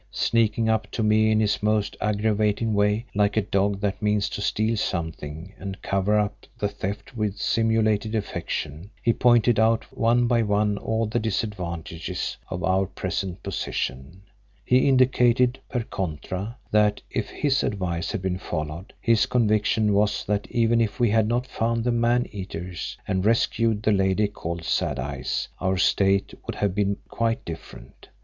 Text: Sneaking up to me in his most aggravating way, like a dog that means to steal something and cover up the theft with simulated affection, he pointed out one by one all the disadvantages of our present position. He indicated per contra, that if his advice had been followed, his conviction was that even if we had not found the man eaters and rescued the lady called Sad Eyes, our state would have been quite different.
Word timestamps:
Sneaking 0.09 0.67
up 0.67 0.89
to 0.89 1.03
me 1.03 1.29
in 1.29 1.39
his 1.39 1.61
most 1.61 1.95
aggravating 2.01 2.73
way, 2.73 3.05
like 3.13 3.37
a 3.37 3.41
dog 3.43 3.79
that 3.81 4.01
means 4.01 4.29
to 4.29 4.41
steal 4.41 4.75
something 4.75 5.53
and 5.59 5.79
cover 5.83 6.17
up 6.17 6.47
the 6.57 6.67
theft 6.67 7.15
with 7.15 7.37
simulated 7.37 8.15
affection, 8.15 8.89
he 9.03 9.13
pointed 9.13 9.59
out 9.59 9.83
one 9.95 10.25
by 10.25 10.41
one 10.41 10.75
all 10.79 11.05
the 11.05 11.19
disadvantages 11.19 12.35
of 12.49 12.63
our 12.63 12.87
present 12.87 13.43
position. 13.43 14.23
He 14.65 14.89
indicated 14.89 15.59
per 15.69 15.83
contra, 15.83 16.57
that 16.71 17.03
if 17.11 17.29
his 17.29 17.61
advice 17.61 18.11
had 18.11 18.23
been 18.23 18.39
followed, 18.39 18.93
his 18.99 19.27
conviction 19.27 19.93
was 19.93 20.25
that 20.25 20.47
even 20.49 20.81
if 20.81 20.99
we 20.99 21.11
had 21.11 21.27
not 21.27 21.45
found 21.45 21.83
the 21.83 21.91
man 21.91 22.25
eaters 22.31 22.97
and 23.07 23.23
rescued 23.23 23.83
the 23.83 23.91
lady 23.91 24.27
called 24.27 24.63
Sad 24.63 24.97
Eyes, 24.97 25.47
our 25.59 25.77
state 25.77 26.33
would 26.47 26.55
have 26.55 26.73
been 26.73 26.97
quite 27.07 27.45
different. 27.45 28.07